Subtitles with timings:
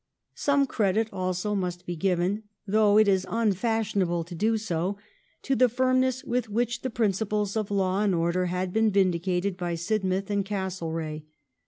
[0.33, 4.97] Some credit also must be given— though it is unfashionable to do so—
[5.43, 9.75] to the firmness with which the principles of law and order had been vindicated by
[9.75, 11.21] Sidmouth and Castlereagh.